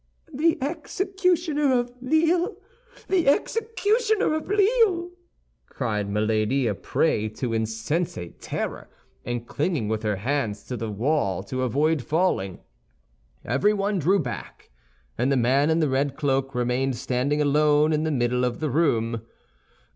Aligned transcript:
"The 0.33 0.57
executioner 0.63 1.73
of 1.77 1.91
Lille, 2.01 2.55
the 3.07 3.27
executioner 3.27 4.33
of 4.33 4.47
Lille!" 4.47 5.11
cried 5.67 6.09
Milady, 6.09 6.65
a 6.65 6.73
prey 6.73 7.29
to 7.29 7.53
insensate 7.53 8.41
terror, 8.41 8.89
and 9.23 9.47
clinging 9.47 9.89
with 9.89 10.01
her 10.01 10.15
hands 10.15 10.63
to 10.63 10.75
the 10.75 10.89
wall 10.89 11.43
to 11.43 11.61
avoid 11.61 12.01
falling. 12.01 12.61
Everyone 13.45 13.99
drew 13.99 14.17
back, 14.17 14.71
and 15.19 15.31
the 15.31 15.37
man 15.37 15.69
in 15.69 15.77
the 15.77 15.87
red 15.87 16.17
cloak 16.17 16.55
remained 16.55 16.95
standing 16.95 17.39
alone 17.39 17.93
in 17.93 18.01
the 18.01 18.09
middle 18.09 18.43
of 18.43 18.59
the 18.59 18.71
room. 18.71 19.21